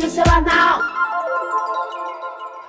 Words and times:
semanal. 0.00 0.80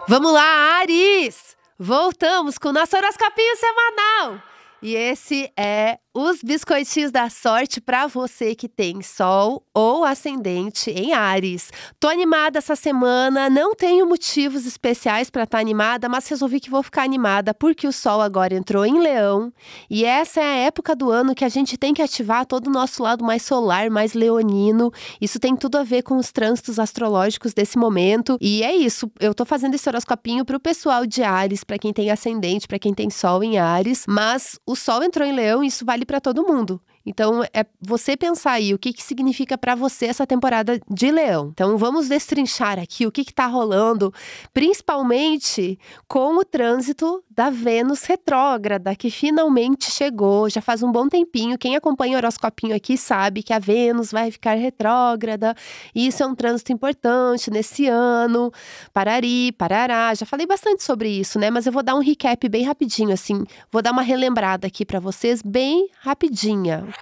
Vamos 0.07 0.33
lá, 0.33 0.79
Ares! 0.79 1.55
Voltamos 1.79 2.57
com 2.57 2.69
o 2.69 2.73
nosso 2.73 2.95
horoscopinho 2.95 3.55
semanal. 3.57 4.41
E 4.81 4.95
esse 4.95 5.51
é 5.57 5.97
os 6.13 6.43
biscoitinhos 6.43 7.11
da 7.11 7.27
sorte 7.27 7.81
para 7.81 8.05
você 8.05 8.53
que 8.53 8.69
tem 8.69 9.01
sol 9.01 9.65
ou 9.73 10.05
ascendente 10.05 10.91
em 10.91 11.11
Ares. 11.11 11.71
Tô 11.99 12.07
animada 12.07 12.59
essa 12.59 12.75
semana, 12.75 13.49
não 13.49 13.73
tenho 13.73 14.07
motivos 14.07 14.67
especiais 14.67 15.31
para 15.31 15.43
estar 15.43 15.57
tá 15.57 15.61
animada, 15.61 16.07
mas 16.07 16.27
resolvi 16.27 16.59
que 16.59 16.69
vou 16.69 16.83
ficar 16.83 17.01
animada 17.01 17.51
porque 17.51 17.87
o 17.87 17.91
sol 17.91 18.21
agora 18.21 18.53
entrou 18.53 18.85
em 18.85 18.99
Leão 18.99 19.51
e 19.89 20.05
essa 20.05 20.39
é 20.39 20.43
a 20.43 20.55
época 20.67 20.95
do 20.95 21.09
ano 21.09 21.33
que 21.33 21.43
a 21.43 21.49
gente 21.49 21.77
tem 21.77 21.95
que 21.95 22.01
ativar 22.01 22.45
todo 22.45 22.67
o 22.67 22.71
nosso 22.71 23.01
lado 23.01 23.23
mais 23.23 23.41
solar, 23.41 23.89
mais 23.89 24.13
leonino. 24.13 24.91
Isso 25.19 25.39
tem 25.39 25.55
tudo 25.55 25.79
a 25.79 25.83
ver 25.83 26.03
com 26.03 26.17
os 26.17 26.31
trânsitos 26.31 26.77
astrológicos 26.77 27.55
desse 27.55 27.77
momento. 27.77 28.37
E 28.39 28.61
é 28.61 28.75
isso, 28.75 29.11
eu 29.19 29.33
tô 29.33 29.45
fazendo 29.45 29.73
esse 29.73 29.89
horoscopinho 29.89 30.45
pro 30.45 30.59
pessoal 30.59 31.07
de 31.07 31.23
Ares, 31.23 31.63
para 31.63 31.79
quem 31.79 31.91
tem 31.91 32.11
ascendente, 32.11 32.67
para 32.67 32.77
quem 32.77 32.93
tem 32.93 33.09
sol 33.09 33.43
em 33.43 33.57
Ares, 33.57 34.05
mas 34.07 34.59
o 34.63 34.75
sol 34.75 35.01
entrou 35.01 35.27
em 35.27 35.33
Leão 35.33 35.63
isso 35.63 35.83
vale 35.83 36.02
para 36.05 36.21
todo 36.21 36.43
mundo. 36.43 36.81
Então, 37.05 37.43
é 37.53 37.65
você 37.81 38.15
pensar 38.15 38.53
aí 38.53 38.73
o 38.73 38.79
que, 38.79 38.93
que 38.93 39.03
significa 39.03 39.57
para 39.57 39.75
você 39.75 40.05
essa 40.05 40.25
temporada 40.25 40.79
de 40.89 41.11
Leão. 41.11 41.49
Então, 41.51 41.77
vamos 41.77 42.07
destrinchar 42.07 42.79
aqui 42.79 43.05
o 43.05 43.11
que 43.11 43.21
está 43.21 43.45
rolando, 43.45 44.13
principalmente 44.53 45.77
com 46.07 46.37
o 46.37 46.45
trânsito 46.45 47.21
da 47.29 47.49
Vênus 47.49 48.03
retrógrada, 48.03 48.95
que 48.95 49.09
finalmente 49.09 49.91
chegou, 49.91 50.49
já 50.49 50.61
faz 50.61 50.81
um 50.83 50.91
bom 50.91 51.09
tempinho. 51.09 51.57
Quem 51.57 51.75
acompanha 51.75 52.15
o 52.15 52.17
horoscopinho 52.17 52.75
aqui 52.75 52.95
sabe 52.97 53.43
que 53.43 53.51
a 53.51 53.59
Vênus 53.59 54.11
vai 54.11 54.31
ficar 54.31 54.53
retrógrada, 54.53 55.55
e 55.93 56.07
isso 56.07 56.23
é 56.23 56.25
um 56.25 56.35
trânsito 56.35 56.71
importante 56.71 57.51
nesse 57.51 57.87
ano. 57.87 58.51
Parari, 58.93 59.51
parará. 59.53 60.13
Já 60.13 60.25
falei 60.25 60.45
bastante 60.45 60.83
sobre 60.83 61.09
isso, 61.09 61.37
né? 61.39 61.49
Mas 61.49 61.65
eu 61.65 61.71
vou 61.71 61.83
dar 61.83 61.95
um 61.95 61.99
recap 61.99 62.47
bem 62.47 62.63
rapidinho, 62.63 63.11
assim. 63.11 63.43
Vou 63.71 63.81
dar 63.81 63.91
uma 63.91 64.03
relembrada 64.03 64.67
aqui 64.67 64.85
para 64.85 64.99
vocês, 64.99 65.41
bem 65.41 65.89
rapidinha. 65.99 66.92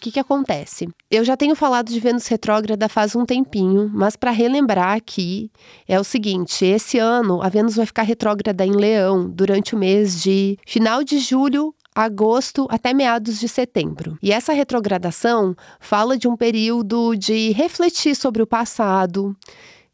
O 0.00 0.02
que, 0.02 0.12
que 0.12 0.18
acontece? 0.18 0.88
Eu 1.10 1.22
já 1.22 1.36
tenho 1.36 1.54
falado 1.54 1.92
de 1.92 2.00
Vênus 2.00 2.26
retrógrada 2.26 2.88
faz 2.88 3.14
um 3.14 3.26
tempinho, 3.26 3.90
mas 3.92 4.16
para 4.16 4.30
relembrar 4.30 4.96
aqui 4.96 5.50
é 5.86 6.00
o 6.00 6.04
seguinte: 6.04 6.64
esse 6.64 6.98
ano 6.98 7.42
a 7.42 7.50
Vênus 7.50 7.76
vai 7.76 7.84
ficar 7.84 8.04
retrógrada 8.04 8.64
em 8.64 8.72
Leão 8.72 9.28
durante 9.28 9.74
o 9.74 9.78
mês 9.78 10.22
de 10.22 10.56
final 10.66 11.04
de 11.04 11.18
julho 11.18 11.74
agosto 11.94 12.66
até 12.70 12.94
meados 12.94 13.38
de 13.38 13.46
setembro. 13.46 14.16
E 14.22 14.32
essa 14.32 14.54
retrogradação 14.54 15.54
fala 15.78 16.16
de 16.16 16.26
um 16.26 16.34
período 16.34 17.14
de 17.14 17.50
refletir 17.52 18.16
sobre 18.16 18.42
o 18.42 18.46
passado, 18.46 19.36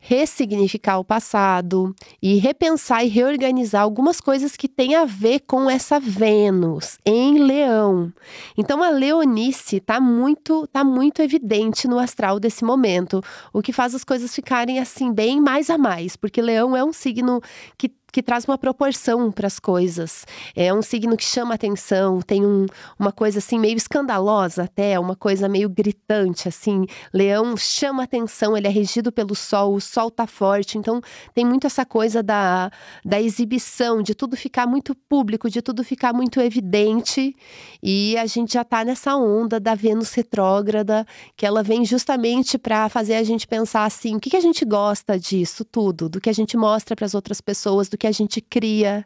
ressignificar 0.07 0.99
o 0.99 1.05
passado 1.05 1.93
e 2.23 2.37
repensar 2.37 3.05
e 3.05 3.09
reorganizar 3.09 3.83
algumas 3.83 4.21
coisas 4.21 4.57
que 4.57 4.69
têm 4.69 4.95
a 4.95 5.05
ver 5.05 5.41
com 5.41 5.69
essa 5.69 5.99
Vênus 5.99 6.97
em 7.05 7.39
Leão. 7.41 8.13
Então 8.57 8.85
a 8.85 8.91
leonice 8.91 9.79
está 9.79 10.01
muito, 10.01 10.65
tá 10.69 10.85
muito 10.85 11.21
evidente 11.23 11.89
no 11.89 11.99
astral 11.99 12.39
desse 12.39 12.65
momento, 12.65 13.21
o 13.53 13.61
que 13.61 13.73
faz 13.73 13.97
as 13.97 14.05
coisas 14.05 14.33
ficarem 14.33 14.79
assim 14.79 15.13
bem 15.13 15.41
mais 15.41 15.69
a 15.71 15.77
mais, 15.77 16.15
porque 16.15 16.41
Leão 16.41 16.77
é 16.77 16.85
um 16.85 16.93
signo 16.93 17.41
que 17.77 17.91
que 18.17 18.23
traz 18.23 18.47
uma 18.47 18.57
proporção 18.57 19.31
para 19.31 19.47
as 19.47 19.59
coisas. 19.59 20.25
É 20.55 20.73
um 20.73 20.81
signo 20.81 21.19
que 21.19 21.25
chama 21.25 21.53
atenção, 21.53 22.23
tem 22.23 22.47
um, 22.47 22.65
uma 22.99 23.13
coisa 23.13 23.41
assim 23.41 23.59
meio 23.59 23.77
escandalosa 23.77 24.63
até, 24.63 24.99
uma 24.99 25.15
coisa 25.15 25.51
meio 25.51 25.69
gritante 25.69 26.49
assim. 26.49 26.87
Leão 27.13 27.55
chama 27.59 28.05
atenção, 28.05 28.57
ele 28.57 28.67
é 28.67 28.71
regido 28.71 29.13
pelo 29.13 29.35
sol, 29.35 29.75
o 29.75 29.83
sol 29.83 30.11
tá 30.11 30.27
forte, 30.27 30.79
então 30.79 31.03
tem 31.35 31.45
muito 31.45 31.67
essa 31.67 31.85
coisa 31.85 32.23
da, 32.23 32.71
da 33.05 33.21
exibição, 33.21 34.01
de 34.01 34.15
tudo 34.15 34.35
ficar 34.35 34.67
muito 34.67 34.95
público, 34.95 35.51
de 35.51 35.61
tudo 35.61 35.85
ficar 35.85 36.15
muito 36.15 36.41
evidente. 36.41 37.37
E 37.83 38.17
a 38.17 38.25
gente 38.25 38.55
já 38.55 38.65
tá 38.65 38.83
nessa 38.83 39.15
onda 39.15 39.61
da 39.61 39.75
Vênus 39.75 40.15
retrógrada, 40.15 41.07
que 41.37 41.45
ela 41.45 41.63
vem 41.63 41.85
justamente 41.85 42.57
para 42.57 42.89
fazer 42.89 43.17
a 43.17 43.23
gente 43.23 43.47
pensar 43.47 43.85
assim, 43.85 44.17
o 44.17 44.21
que, 44.21 44.31
que 44.31 44.37
a 44.39 44.41
gente 44.41 44.65
gosta 44.65 45.19
disso 45.19 45.67
tudo, 45.67 46.09
do 46.09 46.19
que 46.19 46.31
a 46.31 46.33
gente 46.33 46.57
mostra 46.57 46.97
para 46.97 47.05
as 47.05 47.15
outras 47.15 47.43
pessoas, 47.43 47.91
do 47.91 47.99
que 47.99 48.06
que 48.07 48.09
a 48.09 48.13
gente 48.13 48.41
cria, 48.41 49.05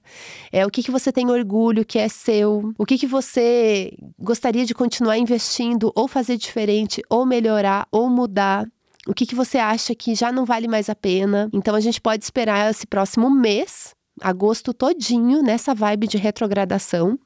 é 0.53 0.67
o 0.67 0.71
que, 0.71 0.83
que 0.83 0.91
você 0.91 1.11
tem 1.11 1.31
orgulho 1.31 1.85
que 1.85 1.99
é 1.99 2.09
seu, 2.09 2.73
o 2.77 2.85
que, 2.85 2.99
que 2.99 3.07
você 3.07 3.93
gostaria 4.19 4.67
de 4.67 4.75
continuar 4.75 5.17
investindo 5.17 5.91
ou 5.95 6.07
fazer 6.07 6.37
diferente, 6.37 7.03
ou 7.09 7.25
melhorar, 7.25 7.89
ou 7.91 8.11
mudar. 8.11 8.67
O 9.07 9.15
que, 9.15 9.25
que 9.25 9.35
você 9.35 9.57
acha 9.57 9.95
que 9.95 10.15
já 10.15 10.31
não 10.31 10.45
vale 10.45 10.69
mais 10.69 10.91
a 10.91 10.95
pena? 10.95 11.49
Então 11.53 11.75
a 11.75 11.81
gente 11.81 12.01
pode 12.01 12.23
esperar 12.23 12.71
esse 12.71 12.87
próximo 12.87 13.31
mês 13.31 13.95
agosto 14.21 14.73
todinho 14.75 15.43
nessa 15.43 15.75
vibe 15.75 16.07
de 16.07 16.19
retrogradação 16.19 17.19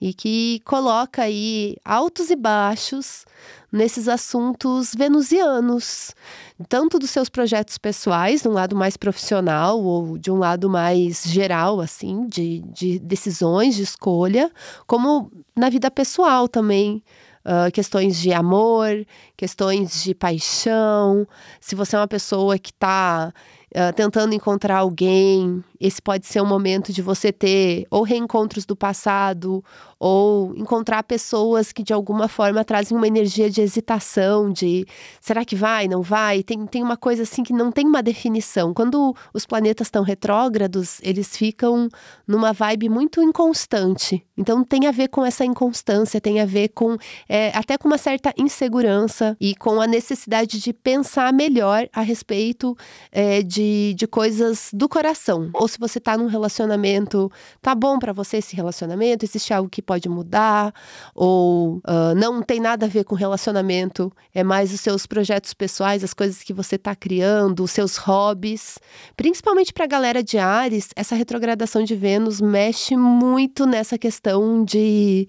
e 0.00 0.14
que 0.14 0.60
coloca 0.64 1.22
aí 1.22 1.76
altos 1.84 2.30
e 2.30 2.36
baixos 2.36 3.24
nesses 3.70 4.08
assuntos 4.08 4.94
venusianos, 4.96 6.14
tanto 6.68 6.98
dos 6.98 7.10
seus 7.10 7.28
projetos 7.28 7.76
pessoais, 7.76 8.42
de 8.42 8.48
um 8.48 8.52
lado 8.52 8.74
mais 8.74 8.96
profissional 8.96 9.82
ou 9.82 10.16
de 10.16 10.30
um 10.30 10.38
lado 10.38 10.70
mais 10.70 11.24
geral, 11.24 11.80
assim, 11.80 12.26
de, 12.26 12.60
de 12.72 12.98
decisões, 12.98 13.74
de 13.74 13.82
escolha, 13.82 14.50
como 14.86 15.30
na 15.56 15.68
vida 15.68 15.90
pessoal 15.90 16.48
também. 16.48 17.02
Uh, 17.44 17.72
questões 17.72 18.18
de 18.18 18.30
amor, 18.30 19.06
questões 19.34 20.02
de 20.02 20.14
paixão, 20.14 21.26
se 21.58 21.74
você 21.74 21.96
é 21.96 21.98
uma 21.98 22.08
pessoa 22.08 22.58
que 22.58 22.70
está 22.70 23.32
uh, 23.74 23.92
tentando 23.94 24.34
encontrar 24.34 24.78
alguém, 24.78 25.62
esse 25.80 26.00
pode 26.00 26.26
ser 26.26 26.40
um 26.40 26.46
momento 26.46 26.92
de 26.92 27.02
você 27.02 27.32
ter 27.32 27.86
ou 27.90 28.02
reencontros 28.02 28.64
do 28.64 28.76
passado 28.76 29.64
ou 29.98 30.54
encontrar 30.56 31.02
pessoas 31.02 31.72
que 31.72 31.82
de 31.82 31.92
alguma 31.92 32.28
forma 32.28 32.64
trazem 32.64 32.96
uma 32.96 33.06
energia 33.06 33.50
de 33.50 33.60
hesitação, 33.60 34.52
de 34.52 34.86
será 35.20 35.44
que 35.44 35.56
vai, 35.56 35.88
não 35.88 36.02
vai? 36.02 36.42
Tem, 36.42 36.66
tem 36.66 36.82
uma 36.82 36.96
coisa 36.96 37.24
assim 37.24 37.42
que 37.42 37.52
não 37.52 37.72
tem 37.72 37.86
uma 37.86 38.02
definição. 38.02 38.72
Quando 38.72 39.14
os 39.34 39.44
planetas 39.44 39.88
estão 39.88 40.02
retrógrados, 40.02 41.00
eles 41.02 41.36
ficam 41.36 41.88
numa 42.26 42.52
vibe 42.52 42.88
muito 42.88 43.22
inconstante. 43.22 44.24
Então 44.36 44.62
tem 44.62 44.86
a 44.86 44.92
ver 44.92 45.08
com 45.08 45.24
essa 45.24 45.44
inconstância, 45.44 46.20
tem 46.20 46.40
a 46.40 46.46
ver 46.46 46.68
com 46.68 46.96
é, 47.28 47.50
até 47.54 47.76
com 47.76 47.88
uma 47.88 47.98
certa 47.98 48.32
insegurança 48.36 49.36
e 49.40 49.54
com 49.56 49.80
a 49.80 49.86
necessidade 49.86 50.60
de 50.60 50.72
pensar 50.72 51.32
melhor 51.32 51.88
a 51.92 52.02
respeito 52.02 52.76
é, 53.10 53.42
de, 53.42 53.94
de 53.94 54.06
coisas 54.06 54.70
do 54.72 54.88
coração. 54.88 55.50
Ou 55.54 55.66
se 55.66 55.78
você 55.78 55.98
está 55.98 56.16
num 56.16 56.26
relacionamento, 56.26 57.30
tá 57.60 57.74
bom 57.74 57.98
para 57.98 58.12
você 58.12 58.36
esse 58.36 58.54
relacionamento? 58.54 59.24
Existe 59.24 59.52
algo 59.52 59.68
que 59.68 59.82
pode 59.88 60.06
mudar? 60.06 60.74
Ou 61.14 61.78
uh, 61.78 62.14
não 62.14 62.42
tem 62.42 62.60
nada 62.60 62.84
a 62.84 62.88
ver 62.88 63.04
com 63.04 63.14
relacionamento? 63.14 64.12
É 64.34 64.44
mais 64.44 64.72
os 64.72 64.80
seus 64.80 65.06
projetos 65.06 65.54
pessoais, 65.54 66.04
as 66.04 66.12
coisas 66.12 66.42
que 66.42 66.52
você 66.52 66.76
está 66.76 66.94
criando, 66.94 67.64
os 67.64 67.70
seus 67.70 67.96
hobbies. 67.96 68.78
Principalmente 69.16 69.72
para 69.72 69.84
a 69.84 69.88
galera 69.88 70.22
de 70.22 70.36
Ares, 70.36 70.90
essa 70.94 71.14
retrogradação 71.14 71.82
de 71.82 71.96
Vênus 71.96 72.38
mexe 72.40 72.96
muito 72.96 73.64
nessa 73.64 73.96
questão 73.96 74.62
de 74.62 75.26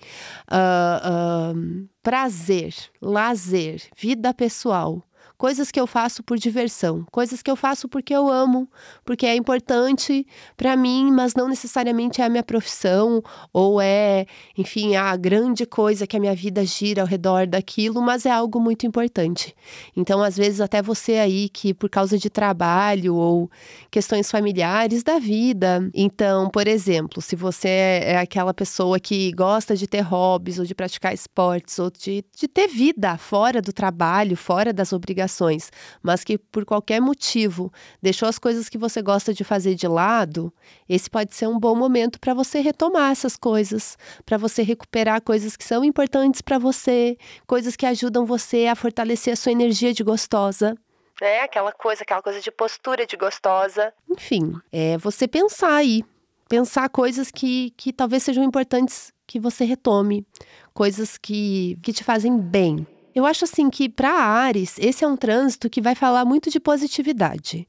uh, 0.52 1.56
uh, 1.56 1.90
prazer, 2.04 2.74
lazer, 3.02 3.82
vida 3.96 4.34
pessoal 4.34 5.02
coisas 5.40 5.72
que 5.72 5.80
eu 5.80 5.88
faço 5.88 6.22
por 6.22 6.38
diversão, 6.38 7.06
coisas 7.10 7.42
que 7.42 7.50
eu 7.50 7.56
faço 7.56 7.88
porque 7.88 8.14
eu 8.14 8.28
amo, 8.30 8.70
porque 9.06 9.26
é 9.26 9.38
importante 9.38 10.28
para 10.58 10.76
mim, 10.76 11.10
mas 11.14 11.34
não 11.34 11.48
necessariamente 11.48 12.22
é 12.22 12.26
a 12.26 12.30
minha 12.30 12.44
profissão 12.44 13.24
ou 13.54 13.80
é, 13.80 14.26
enfim, 14.58 14.98
a 14.98 15.16
grande 15.16 15.66
coisa 15.66 16.06
que 16.06 16.18
a 16.18 16.20
minha 16.20 16.36
vida 16.36 16.66
gira 16.66 17.04
ao 17.04 17.08
redor 17.08 17.48
daquilo, 17.48 18.02
mas 18.02 18.26
é 18.26 18.32
algo 18.32 18.60
muito 18.60 18.86
importante. 18.86 19.56
Então, 19.96 20.22
às 20.22 20.36
vezes 20.36 20.60
até 20.60 20.82
você 20.82 21.14
aí 21.14 21.48
que 21.48 21.74
por 21.74 21.90
causa 21.90 22.18
de 22.18 22.30
trabalho 22.30 23.16
ou 23.16 23.50
questões 23.90 24.30
familiares 24.30 25.04
da 25.04 25.20
vida, 25.20 25.90
então, 25.94 26.50
por 26.50 26.68
exemplo, 26.68 27.22
se 27.22 27.38
você 27.38 27.70
é 28.04 28.18
aquela 28.18 28.54
pessoa 28.54 29.00
que 29.00 29.32
gosta 29.32 29.74
de 29.74 29.88
ter 29.88 30.02
hobbies 30.02 30.60
ou 30.60 30.66
de 30.66 30.76
praticar 30.76 31.14
esportes 31.14 31.80
ou 31.80 31.90
de, 31.90 32.26
de 32.38 32.46
ter 32.46 32.68
vida 32.68 33.18
fora 33.18 33.62
do 33.62 33.72
trabalho, 33.72 34.36
fora 34.36 34.74
das 34.74 34.92
obrigações 34.92 35.29
obrigações, 35.30 35.72
mas 36.02 36.24
que 36.24 36.38
por 36.38 36.66
qualquer 36.66 37.00
motivo 37.00 37.72
deixou 38.02 38.28
as 38.28 38.40
coisas 38.40 38.68
que 38.68 38.78
você 38.78 39.02
gosta 39.02 39.34
de 39.34 39.44
fazer 39.44 39.76
de 39.76 39.88
lado, 39.88 40.52
esse 40.88 41.10
pode 41.10 41.36
ser 41.36 41.48
um 41.48 41.60
bom 41.60 41.76
momento 41.76 42.20
para 42.20 42.34
você 42.34 42.60
retomar 42.60 43.12
essas 43.12 43.38
coisas, 43.38 43.98
para 44.26 44.38
você 44.38 44.64
recuperar 44.64 45.22
coisas 45.22 45.56
que 45.56 45.64
são 45.64 45.84
importantes 45.84 46.42
para 46.42 46.58
você, 46.58 47.18
coisas 47.46 47.76
que 47.76 47.86
ajudam 47.86 48.26
você 48.26 48.66
a 48.68 48.76
fortalecer 48.76 49.34
a 49.34 49.38
sua 49.38 49.52
energia 49.52 49.94
de 49.94 50.04
gostosa 50.04 50.76
né? 51.22 51.42
Aquela 51.42 51.74
coisa, 51.74 52.04
aquela 52.04 52.22
coisa 52.22 52.40
de 52.40 52.50
postura 52.50 53.06
de 53.06 53.18
gostosa. 53.18 53.94
Enfim, 54.10 54.54
é 54.72 54.98
você 54.98 55.28
pensar 55.28 55.76
aí, 55.76 56.02
pensar 56.48 56.88
coisas 56.88 57.30
que, 57.30 57.72
que 57.72 57.92
talvez 57.92 58.24
sejam 58.24 58.42
importantes 58.42 59.12
que 59.28 59.38
você 59.38 59.66
retome, 59.66 60.26
coisas 60.74 61.18
que, 61.18 61.78
que 61.84 61.92
te 61.92 62.06
fazem 62.06 62.40
bem. 62.40 62.88
Eu 63.14 63.26
acho 63.26 63.46
assim 63.46 63.70
que 63.70 63.90
para 63.90 64.12
Ares, 64.12 64.76
esse 64.80 65.04
é 65.04 65.08
um 65.08 65.18
trânsito 65.18 65.70
que 65.70 65.82
vai 65.82 65.96
falar 65.96 66.26
muito 66.26 66.50
de 66.50 66.60
positividade. 66.60 67.68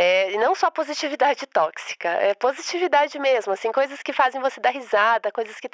É, 0.00 0.30
não 0.38 0.54
só 0.54 0.70
positividade 0.70 1.44
tóxica, 1.44 2.08
é 2.08 2.32
positividade 2.32 3.18
mesmo, 3.18 3.52
assim, 3.52 3.72
coisas 3.72 4.00
que 4.00 4.12
fazem 4.12 4.40
você 4.40 4.60
dar 4.60 4.70
risada, 4.70 5.32
coisas 5.32 5.56
que, 5.56 5.68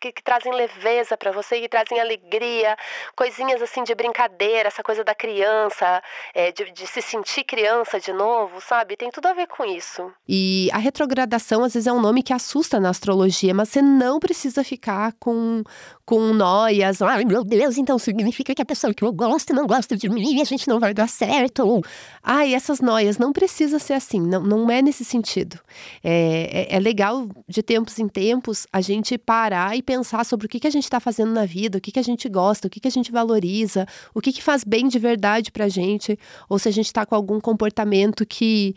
que, 0.00 0.10
que 0.10 0.24
trazem 0.24 0.52
leveza 0.52 1.16
para 1.16 1.30
você, 1.30 1.60
que 1.60 1.68
trazem 1.68 2.00
alegria, 2.00 2.76
coisinhas 3.14 3.62
assim 3.62 3.84
de 3.84 3.94
brincadeira, 3.94 4.66
essa 4.66 4.82
coisa 4.82 5.04
da 5.04 5.14
criança, 5.14 6.02
é, 6.34 6.50
de, 6.50 6.72
de, 6.72 6.84
se 6.84 7.00
sentir 7.00 7.44
criança 7.44 8.00
de 8.00 8.12
novo, 8.12 8.60
sabe? 8.60 8.96
Tem 8.96 9.08
tudo 9.08 9.26
a 9.26 9.34
ver 9.34 9.46
com 9.46 9.64
isso. 9.64 10.12
E 10.28 10.68
a 10.72 10.78
retrogradação, 10.78 11.62
às 11.62 11.74
vezes, 11.74 11.86
é 11.86 11.92
um 11.92 12.00
nome 12.00 12.24
que 12.24 12.32
assusta 12.32 12.80
na 12.80 12.90
astrologia, 12.90 13.54
mas 13.54 13.68
você 13.68 13.80
não 13.80 14.18
precisa 14.18 14.64
ficar 14.64 15.12
com, 15.20 15.62
com 16.04 16.34
noias. 16.34 17.00
Ai, 17.02 17.24
meu 17.24 17.44
Deus, 17.44 17.78
então 17.78 18.00
significa 18.00 18.52
que 18.52 18.62
a 18.62 18.66
pessoa 18.66 18.92
que 18.92 19.04
eu 19.04 19.12
gosto 19.12 19.54
não 19.54 19.64
gosta 19.64 19.96
de 19.96 20.08
mim 20.08 20.38
e 20.38 20.42
a 20.42 20.44
gente 20.44 20.66
não 20.66 20.80
vai 20.80 20.92
dar 20.92 21.08
certo. 21.08 21.80
Ai, 22.20 22.52
essas 22.52 22.80
noias 22.80 23.16
não 23.16 23.32
precisam 23.32 23.59
precisa 23.60 23.78
ser 23.78 23.92
assim, 23.92 24.20
não, 24.20 24.42
não 24.42 24.70
é 24.70 24.80
nesse 24.80 25.04
sentido. 25.04 25.58
É, 26.02 26.68
é, 26.70 26.76
é 26.76 26.80
legal, 26.80 27.28
de 27.46 27.62
tempos 27.62 27.98
em 27.98 28.08
tempos, 28.08 28.66
a 28.72 28.80
gente 28.80 29.18
parar 29.18 29.76
e 29.76 29.82
pensar 29.82 30.24
sobre 30.24 30.46
o 30.46 30.48
que, 30.48 30.58
que 30.58 30.66
a 30.66 30.70
gente 30.70 30.84
está 30.84 30.98
fazendo 30.98 31.32
na 31.32 31.44
vida, 31.44 31.76
o 31.76 31.80
que, 31.80 31.92
que 31.92 31.98
a 31.98 32.02
gente 32.02 32.26
gosta, 32.26 32.68
o 32.68 32.70
que, 32.70 32.80
que 32.80 32.88
a 32.88 32.90
gente 32.90 33.12
valoriza, 33.12 33.86
o 34.14 34.20
que, 34.20 34.32
que 34.32 34.42
faz 34.42 34.64
bem 34.64 34.88
de 34.88 34.98
verdade 34.98 35.52
pra 35.52 35.68
gente, 35.68 36.18
ou 36.48 36.58
se 36.58 36.68
a 36.68 36.72
gente 36.72 36.86
está 36.86 37.04
com 37.04 37.14
algum 37.14 37.38
comportamento 37.38 38.24
que 38.24 38.74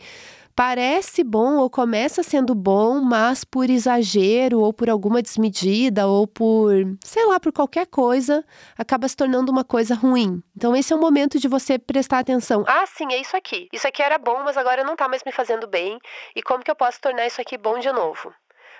parece 0.54 1.24
bom 1.24 1.56
ou 1.56 1.68
começa 1.68 2.22
sendo 2.22 2.54
bom, 2.54 3.00
mas 3.00 3.44
por 3.44 3.68
exagero 3.68 4.60
ou 4.60 4.72
por 4.72 4.88
alguma 4.88 5.20
desmedida 5.20 6.06
ou 6.06 6.26
por, 6.26 6.72
sei 7.02 7.24
lá, 7.26 7.40
por 7.40 7.52
qualquer 7.52 7.86
coisa, 7.86 8.44
acaba 8.78 9.08
se 9.08 9.16
tornando 9.16 9.50
uma 9.50 9.64
coisa 9.64 9.94
ruim. 9.94 10.42
Então 10.56 10.74
esse 10.76 10.92
é 10.92 10.96
o 10.96 11.00
momento 11.00 11.38
de 11.38 11.48
você 11.48 11.78
prestar 11.78 12.20
atenção. 12.20 12.64
Ah, 12.66 12.84
sim, 12.86 13.12
é 13.12 13.20
isso 13.20 13.36
aqui. 13.36 13.68
Isso 13.72 13.86
aqui 13.86 14.02
era 14.02 14.18
bom, 14.18 14.42
mas 14.44 14.56
agora 14.56 14.84
não 14.84 14.96
tá 14.96 15.08
mais 15.08 15.22
me 15.24 15.32
fazendo 15.32 15.66
bem. 15.66 15.98
E 16.36 16.42
como 16.42 16.62
que 16.62 16.70
eu 16.70 16.76
posso 16.76 17.00
tornar 17.00 17.26
isso 17.26 17.40
aqui 17.40 17.58
bom 17.58 17.78
de 17.78 17.92
novo? 17.92 18.32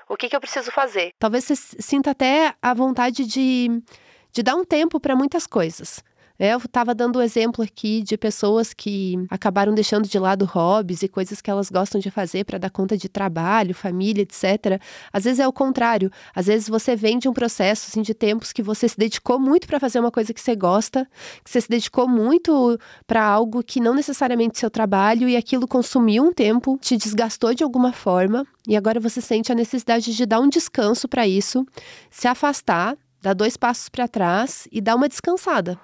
O 0.08 0.16
que, 0.16 0.28
que 0.28 0.36
eu 0.36 0.40
preciso 0.40 0.70
fazer? 0.70 1.12
Talvez 1.18 1.44
você 1.44 1.56
sinta 1.56 2.10
até 2.10 2.54
a 2.60 2.74
vontade 2.74 3.24
de, 3.24 3.82
de 4.30 4.42
dar 4.42 4.54
um 4.54 4.64
tempo 4.64 5.00
para 5.00 5.16
muitas 5.16 5.46
coisas. 5.46 6.04
É, 6.36 6.52
eu 6.52 6.58
estava 6.58 6.92
dando 6.92 7.16
o 7.16 7.22
exemplo 7.22 7.62
aqui 7.62 8.02
de 8.02 8.16
pessoas 8.16 8.75
que 8.75 9.14
acabaram 9.31 9.72
deixando 9.72 10.08
de 10.08 10.19
lado 10.19 10.44
hobbies 10.44 11.02
e 11.02 11.08
coisas 11.08 11.40
que 11.40 11.48
elas 11.48 11.70
gostam 11.70 12.00
de 12.00 12.10
fazer 12.10 12.44
para 12.44 12.58
dar 12.58 12.70
conta 12.70 12.96
de 12.96 13.08
trabalho, 13.08 13.72
família, 13.72 14.22
etc. 14.22 14.81
Às 15.12 15.25
vezes 15.25 15.38
é 15.38 15.46
o 15.46 15.52
contrário. 15.52 16.10
Às 16.34 16.46
vezes 16.46 16.69
você 16.69 16.96
vem 16.96 17.20
de 17.20 17.28
um 17.28 17.32
processo 17.32 17.86
assim, 17.88 18.02
de 18.02 18.12
tempos 18.12 18.52
que 18.52 18.64
você 18.64 18.88
se 18.88 18.98
dedicou 18.98 19.38
muito 19.38 19.69
para 19.69 19.78
fazer 19.78 20.00
uma 20.00 20.10
coisa 20.10 20.34
que 20.34 20.40
você 20.40 20.56
gosta, 20.56 21.08
que 21.44 21.50
você 21.50 21.60
se 21.60 21.69
dedicou 21.69 22.08
muito 22.08 22.81
para 23.06 23.25
algo 23.25 23.62
que 23.62 23.78
não 23.78 23.94
necessariamente 23.94 24.58
seu 24.58 24.70
trabalho 24.70 25.28
e 25.28 25.36
aquilo 25.36 25.69
consumiu 25.69 26.25
um 26.25 26.32
tempo, 26.32 26.76
te 26.81 26.96
desgastou 26.96 27.54
de 27.54 27.62
alguma 27.62 27.92
forma 27.92 28.44
e 28.66 28.76
agora 28.76 28.98
você 28.98 29.20
sente 29.20 29.52
a 29.52 29.54
necessidade 29.54 30.12
de 30.12 30.26
dar 30.26 30.40
um 30.40 30.48
descanso 30.48 31.06
para 31.06 31.28
isso, 31.28 31.64
se 32.10 32.26
afastar, 32.26 32.96
dar 33.22 33.34
dois 33.34 33.56
passos 33.56 33.88
para 33.88 34.08
trás 34.08 34.66
e 34.72 34.81
dar 34.81 34.96
uma 34.96 35.08
descansada 35.08 35.78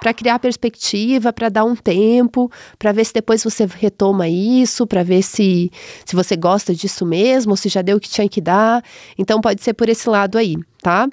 para 0.00 0.14
criar 0.14 0.38
perspectiva, 0.38 1.32
para 1.32 1.48
dar 1.48 1.64
um 1.64 1.74
tempo, 1.74 2.50
para 2.78 2.92
ver 2.92 3.04
se 3.04 3.12
depois 3.12 3.42
você 3.42 3.66
retoma 3.66 4.28
isso, 4.28 4.86
para 4.86 5.02
ver 5.02 5.22
se, 5.22 5.70
se 6.04 6.14
você 6.14 6.36
gosta 6.36 6.74
disso 6.74 7.04
mesmo, 7.04 7.56
se 7.56 7.68
já 7.68 7.82
deu 7.82 7.96
o 7.96 8.00
que 8.00 8.08
tinha 8.08 8.28
que 8.28 8.40
dar. 8.40 8.82
Então 9.16 9.40
pode 9.40 9.62
ser 9.62 9.74
por 9.74 9.88
esse 9.88 10.08
lado 10.08 10.38
aí, 10.38 10.56
tá? 10.82 11.08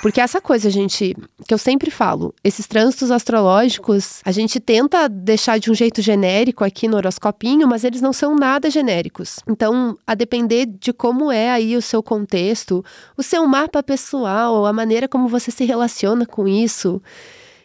Porque 0.00 0.20
essa 0.20 0.40
coisa, 0.40 0.70
gente, 0.70 1.16
que 1.46 1.52
eu 1.52 1.58
sempre 1.58 1.90
falo, 1.90 2.32
esses 2.44 2.68
trânsitos 2.68 3.10
astrológicos, 3.10 4.20
a 4.24 4.30
gente 4.30 4.60
tenta 4.60 5.08
deixar 5.08 5.58
de 5.58 5.72
um 5.72 5.74
jeito 5.74 6.00
genérico 6.00 6.62
aqui 6.62 6.86
no 6.86 6.96
horoscopinho, 6.96 7.66
mas 7.66 7.82
eles 7.82 8.00
não 8.00 8.12
são 8.12 8.36
nada 8.36 8.70
genéricos. 8.70 9.40
Então, 9.48 9.98
a 10.06 10.14
depender 10.14 10.66
de 10.66 10.92
como 10.92 11.32
é 11.32 11.50
aí 11.50 11.76
o 11.76 11.82
seu 11.82 12.00
contexto, 12.00 12.84
o 13.16 13.24
seu 13.24 13.44
mapa 13.46 13.82
pessoal, 13.82 14.66
a 14.66 14.72
maneira 14.72 15.08
como 15.08 15.26
você 15.26 15.50
se 15.50 15.64
relaciona 15.64 16.24
com 16.24 16.46
isso, 16.46 17.02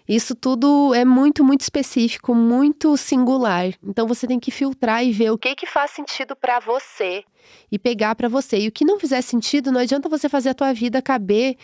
isso 0.07 0.35
tudo 0.35 0.93
é 0.93 1.05
muito, 1.05 1.43
muito 1.43 1.61
específico, 1.61 2.35
muito 2.35 2.97
singular. 2.97 3.73
Então 3.83 4.07
você 4.07 4.27
tem 4.27 4.39
que 4.39 4.51
filtrar 4.51 5.03
e 5.03 5.11
ver 5.11 5.31
o 5.31 5.37
que 5.37 5.55
que 5.55 5.65
faz 5.65 5.91
sentido 5.91 6.35
para 6.35 6.59
você 6.59 7.23
e 7.71 7.79
pegar 7.79 8.15
para 8.15 8.27
você. 8.27 8.59
E 8.59 8.67
o 8.67 8.71
que 8.71 8.85
não 8.85 8.99
fizer 8.99 9.21
sentido, 9.21 9.71
não 9.71 9.79
adianta 9.79 10.09
você 10.09 10.27
fazer 10.27 10.49
a 10.49 10.53
tua 10.53 10.73
vida 10.73 11.01
caber 11.01 11.57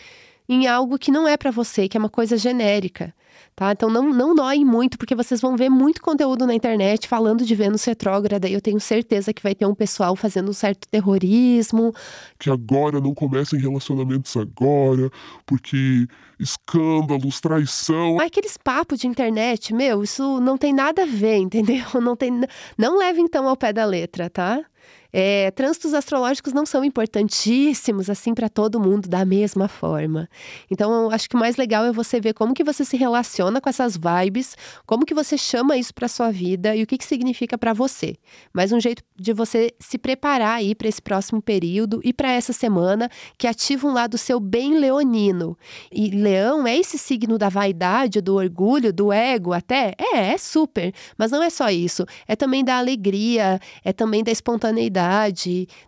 em 0.48 0.66
algo 0.66 0.98
que 0.98 1.10
não 1.10 1.28
é 1.28 1.36
para 1.36 1.50
você, 1.50 1.88
que 1.88 1.96
é 1.96 2.00
uma 2.00 2.08
coisa 2.08 2.36
genérica 2.36 3.14
tá? 3.60 3.72
Então 3.72 3.90
não, 3.90 4.08
não 4.08 4.34
noem 4.34 4.64
muito, 4.64 4.96
porque 4.96 5.14
vocês 5.14 5.38
vão 5.38 5.54
ver 5.54 5.68
muito 5.68 6.00
conteúdo 6.00 6.46
na 6.46 6.54
internet 6.54 7.06
falando 7.06 7.44
de 7.44 7.54
Vênus 7.54 7.84
retrógrada 7.84 8.48
e 8.48 8.54
eu 8.54 8.60
tenho 8.60 8.80
certeza 8.80 9.34
que 9.34 9.42
vai 9.42 9.54
ter 9.54 9.66
um 9.66 9.74
pessoal 9.74 10.16
fazendo 10.16 10.48
um 10.48 10.54
certo 10.54 10.88
terrorismo. 10.88 11.92
Que 12.38 12.48
agora 12.48 13.02
não 13.02 13.12
comecem 13.12 13.60
relacionamentos 13.60 14.34
agora, 14.34 15.10
porque 15.44 16.06
escândalos, 16.38 17.38
traição. 17.38 18.18
Aqueles 18.18 18.56
papos 18.56 18.98
de 18.98 19.06
internet, 19.06 19.74
meu, 19.74 20.02
isso 20.02 20.40
não 20.40 20.56
tem 20.56 20.72
nada 20.72 21.02
a 21.02 21.06
ver, 21.06 21.36
entendeu? 21.44 21.84
Não 22.00 22.16
tem. 22.16 22.32
Não 22.78 22.96
leve 22.96 23.20
então 23.20 23.46
ao 23.46 23.58
pé 23.58 23.74
da 23.74 23.84
letra, 23.84 24.30
tá? 24.30 24.64
É, 25.12 25.50
trânsitos 25.50 25.94
astrológicos 25.94 26.52
não 26.52 26.64
são 26.64 26.84
importantíssimos 26.84 28.08
assim 28.08 28.32
para 28.32 28.48
todo 28.48 28.80
mundo 28.80 29.08
da 29.08 29.24
mesma 29.24 29.68
forma. 29.68 30.28
Então, 30.70 31.10
acho 31.10 31.28
que 31.28 31.36
o 31.36 31.38
mais 31.38 31.56
legal 31.56 31.84
é 31.84 31.92
você 31.92 32.20
ver 32.20 32.32
como 32.32 32.54
que 32.54 32.62
você 32.62 32.84
se 32.84 32.96
relaciona 32.96 33.60
com 33.60 33.68
essas 33.68 33.96
vibes, 33.96 34.56
como 34.86 35.04
que 35.04 35.14
você 35.14 35.36
chama 35.36 35.76
isso 35.76 35.92
para 35.92 36.06
sua 36.08 36.30
vida 36.30 36.76
e 36.76 36.82
o 36.82 36.86
que 36.86 36.96
que 36.96 37.04
significa 37.04 37.58
para 37.58 37.72
você. 37.72 38.16
Mas 38.52 38.72
um 38.72 38.80
jeito 38.80 39.02
de 39.18 39.32
você 39.32 39.72
se 39.80 39.98
preparar 39.98 40.58
aí 40.58 40.74
para 40.74 40.88
esse 40.88 41.02
próximo 41.02 41.42
período 41.42 42.00
e 42.04 42.12
para 42.12 42.30
essa 42.30 42.52
semana 42.52 43.10
que 43.36 43.46
ativa 43.46 43.86
um 43.86 43.92
lado 43.92 44.16
seu 44.16 44.38
bem 44.38 44.78
leonino. 44.78 45.56
E 45.90 46.10
Leão 46.10 46.66
é 46.66 46.76
esse 46.76 46.98
signo 46.98 47.36
da 47.36 47.48
vaidade, 47.48 48.20
do 48.20 48.36
orgulho, 48.36 48.92
do 48.92 49.12
ego 49.12 49.52
até? 49.52 49.94
É, 49.98 50.32
é 50.32 50.38
super. 50.38 50.92
Mas 51.18 51.30
não 51.30 51.42
é 51.42 51.50
só 51.50 51.68
isso. 51.68 52.06
É 52.28 52.36
também 52.36 52.64
da 52.64 52.78
alegria, 52.78 53.58
é 53.84 53.92
também 53.92 54.22
da 54.22 54.30
espontaneidade 54.30 54.99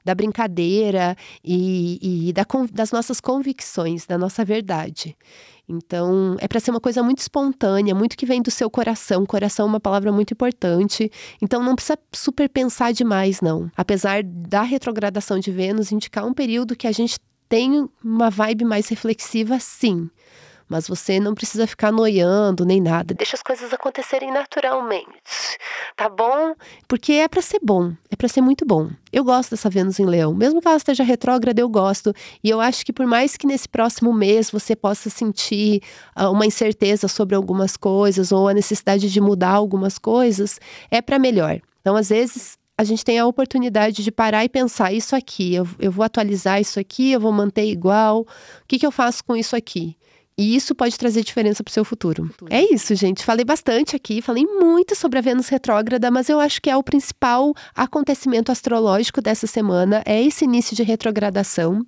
da 0.05 0.14
brincadeira 0.14 1.17
e, 1.44 2.29
e 2.29 2.32
da, 2.32 2.47
das 2.73 2.93
nossas 2.93 3.20
convicções, 3.20 4.06
da 4.06 4.19
nossa 4.19 4.44
verdade. 4.44 5.17
Então, 5.69 6.36
é 6.41 6.48
para 6.48 6.60
ser 6.60 6.70
uma 6.70 6.81
coisa 6.81 7.03
muito 7.03 7.20
espontânea, 7.20 7.94
muito 7.94 8.17
que 8.17 8.27
vem 8.27 8.43
do 8.43 8.51
seu 8.51 8.69
coração. 8.69 9.25
Coração 9.25 9.67
é 9.67 9.69
uma 9.69 9.81
palavra 9.81 10.13
muito 10.13 10.32
importante. 10.32 11.10
Então, 11.41 11.63
não 11.63 11.75
precisa 11.75 11.98
super 12.13 12.48
pensar 12.48 12.93
demais, 12.93 13.41
não. 13.41 13.70
Apesar 13.77 14.22
da 14.22 14.63
retrogradação 14.63 15.39
de 15.39 15.51
Vênus 15.51 15.93
indicar 15.93 16.27
um 16.27 16.34
período 16.34 16.77
que 16.77 16.86
a 16.86 16.93
gente 16.93 17.19
tem 17.48 17.89
uma 18.03 18.31
vibe 18.31 18.65
mais 18.65 18.89
reflexiva, 18.89 19.58
sim. 19.60 20.10
Mas 20.72 20.88
você 20.88 21.20
não 21.20 21.34
precisa 21.34 21.67
ficar 21.67 21.93
noiando 21.93 22.64
nem 22.64 22.81
nada. 22.81 23.12
Deixa 23.12 23.36
as 23.36 23.43
coisas 23.43 23.74
acontecerem 23.74 24.32
naturalmente, 24.32 25.58
tá 25.94 26.08
bom? 26.08 26.55
Porque 26.88 27.12
é 27.12 27.29
para 27.29 27.43
ser 27.43 27.60
bom, 27.62 27.93
é 28.10 28.17
para 28.17 28.26
ser 28.26 28.41
muito 28.41 28.64
bom. 28.64 28.88
Eu 29.12 29.22
gosto 29.22 29.50
dessa 29.50 29.69
Vênus 29.69 30.00
em 30.00 30.06
Leão, 30.06 30.32
mesmo 30.32 30.62
que 30.62 30.67
ela 30.67 30.79
esteja 30.79 31.05
retrógrada, 31.05 31.60
eu 31.60 31.69
gosto. 31.69 32.14
E 32.43 32.48
eu 32.48 32.58
acho 32.58 32.86
que 32.86 32.93
por 32.93 33.05
mais 33.05 33.36
que 33.36 33.46
nesse 33.46 33.69
próximo 33.69 34.14
mês 34.14 34.50
você 34.50 34.74
possa 34.74 35.10
sentir 35.10 35.82
uh, 36.19 36.31
uma 36.31 36.46
incerteza 36.46 37.06
sobre 37.06 37.36
algumas 37.36 37.76
coisas 37.76 38.32
ou 38.32 38.48
a 38.48 38.55
necessidade 38.55 39.12
de 39.12 39.20
mudar 39.20 39.50
algumas 39.50 39.98
coisas, 39.98 40.58
é 40.91 41.02
para 41.02 41.19
melhor. 41.19 41.60
Então, 41.82 41.96
às 41.96 42.08
vezes, 42.08 42.56
a 42.79 42.84
gente 42.84 43.05
tem 43.05 43.19
a 43.19 43.26
oportunidade 43.26 44.02
de 44.02 44.10
parar 44.10 44.43
e 44.43 44.48
pensar: 44.48 44.91
isso 44.91 45.14
aqui, 45.14 45.55
eu, 45.55 45.69
eu 45.79 45.93
vou 45.93 46.02
atualizar 46.02 46.62
isso 46.62 46.81
aqui, 46.81 47.12
eu 47.12 47.20
vou 47.20 47.31
manter 47.31 47.67
igual, 47.67 48.20
o 48.20 48.26
que, 48.67 48.79
que 48.79 48.86
eu 48.86 48.91
faço 48.91 49.22
com 49.22 49.36
isso 49.36 49.55
aqui? 49.55 49.98
E 50.43 50.56
isso 50.56 50.75
pode 50.75 50.99
trazer 50.99 51.22
diferença 51.22 51.63
para 51.63 51.70
o 51.70 51.72
seu 51.72 51.84
futuro. 51.84 52.29
É 52.51 52.75
isso, 52.75 52.96
gente. 52.96 53.25
Falei 53.25 53.44
bastante 53.44 53.94
aqui, 53.94 54.20
falei 54.20 54.44
muito 54.44 54.96
sobre 54.96 55.20
a 55.20 55.22
Vênus 55.22 55.46
retrógrada, 55.49 56.11
mas 56.11 56.29
eu 56.29 56.41
acho 56.41 56.61
que 56.61 56.69
é 56.69 56.77
o 56.77 56.82
principal 56.82 57.55
acontecimento 57.77 58.51
astrológico 58.51 59.22
dessa 59.22 59.46
semana. 59.46 60.03
É 60.05 60.20
esse 60.20 60.44
início 60.44 60.75
de 60.75 60.82
retrogradação. 60.82 61.87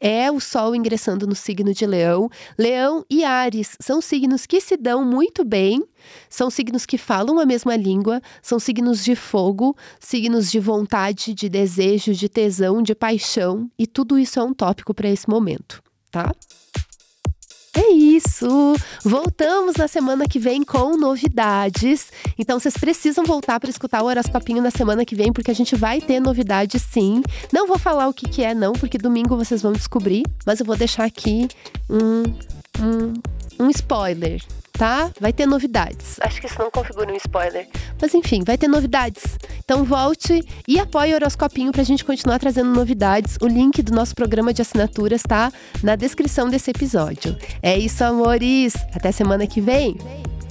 É 0.00 0.32
o 0.32 0.40
Sol 0.40 0.74
ingressando 0.74 1.26
no 1.26 1.34
signo 1.34 1.74
de 1.74 1.84
Leão. 1.84 2.30
Leão 2.58 3.04
e 3.10 3.22
Ares 3.22 3.76
são 3.78 4.00
signos 4.00 4.46
que 4.46 4.62
se 4.62 4.78
dão 4.78 5.04
muito 5.04 5.44
bem. 5.44 5.84
São 6.30 6.48
signos 6.48 6.86
que 6.86 6.96
falam 6.96 7.38
a 7.38 7.44
mesma 7.44 7.76
língua, 7.76 8.22
são 8.40 8.58
signos 8.58 9.04
de 9.04 9.14
fogo, 9.14 9.76
signos 9.98 10.50
de 10.50 10.58
vontade, 10.58 11.34
de 11.34 11.50
desejo, 11.50 12.14
de 12.14 12.30
tesão, 12.30 12.82
de 12.82 12.94
paixão, 12.94 13.70
e 13.78 13.86
tudo 13.86 14.18
isso 14.18 14.40
é 14.40 14.42
um 14.42 14.54
tópico 14.54 14.94
para 14.94 15.10
esse 15.10 15.28
momento, 15.28 15.82
tá? 16.10 16.32
É 17.82 17.92
isso! 17.92 18.76
Voltamos 19.02 19.76
na 19.76 19.88
semana 19.88 20.26
que 20.28 20.38
vem 20.38 20.62
com 20.62 20.98
novidades. 20.98 22.12
Então 22.38 22.60
vocês 22.60 22.76
precisam 22.76 23.24
voltar 23.24 23.58
para 23.58 23.70
escutar 23.70 24.02
o 24.02 24.06
Horoscopinho 24.06 24.62
na 24.62 24.70
semana 24.70 25.02
que 25.02 25.14
vem, 25.14 25.32
porque 25.32 25.50
a 25.50 25.54
gente 25.54 25.74
vai 25.74 25.98
ter 25.98 26.20
novidades 26.20 26.82
sim. 26.82 27.22
Não 27.50 27.66
vou 27.66 27.78
falar 27.78 28.06
o 28.06 28.12
que, 28.12 28.28
que 28.28 28.44
é, 28.44 28.52
não, 28.52 28.74
porque 28.74 28.98
domingo 28.98 29.34
vocês 29.34 29.62
vão 29.62 29.72
descobrir, 29.72 30.24
mas 30.44 30.60
eu 30.60 30.66
vou 30.66 30.76
deixar 30.76 31.04
aqui 31.04 31.48
um, 31.88 32.22
um 32.84 33.14
um 33.60 33.68
spoiler, 33.68 34.42
tá? 34.80 35.10
Vai 35.20 35.30
ter 35.30 35.44
novidades. 35.44 36.16
Acho 36.22 36.40
que 36.40 36.46
isso 36.46 36.58
não 36.58 36.70
configura 36.70 37.12
um 37.12 37.16
spoiler. 37.16 37.68
Mas 38.00 38.14
enfim, 38.14 38.42
vai 38.42 38.56
ter 38.56 38.66
novidades. 38.66 39.22
Então 39.62 39.84
volte 39.84 40.42
e 40.66 40.78
apoie 40.78 41.12
o 41.12 41.16
Horoscopinho 41.16 41.70
pra 41.70 41.82
gente 41.82 42.02
continuar 42.02 42.38
trazendo 42.38 42.70
novidades. 42.70 43.36
O 43.42 43.46
link 43.46 43.82
do 43.82 43.92
nosso 43.92 44.14
programa 44.14 44.54
de 44.54 44.62
assinaturas 44.62 45.22
tá 45.22 45.52
na 45.82 45.96
descrição 45.96 46.48
desse 46.48 46.70
episódio. 46.70 47.36
É 47.62 47.76
isso, 47.78 48.02
amores. 48.02 48.72
Até 48.94 49.12
semana 49.12 49.46
que 49.46 49.60
vem. 49.60 49.98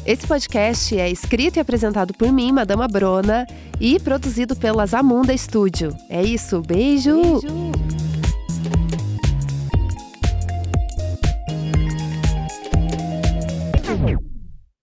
Esse 0.05 0.27
podcast 0.27 0.95
é 0.95 1.09
escrito 1.09 1.57
e 1.57 1.59
apresentado 1.59 2.13
por 2.13 2.31
mim, 2.31 2.51
Madama 2.51 2.87
Brona, 2.87 3.47
e 3.79 3.99
produzido 3.99 4.55
pela 4.55 4.85
Zamunda 4.85 5.35
Studio. 5.35 5.91
É 6.07 6.21
isso, 6.21 6.61
beijo. 6.61 7.19
beijo. 7.41 7.98